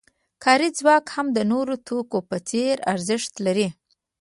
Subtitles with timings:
[0.43, 3.69] کاري ځواک هم د نورو توکو په څېر ارزښت لري